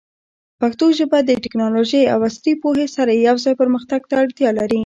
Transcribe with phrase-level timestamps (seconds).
[0.61, 4.79] پښتو ژبه د ټیکنالوژۍ او عصري پوهې سره یوځای پرمختګ ته اړتیا لري.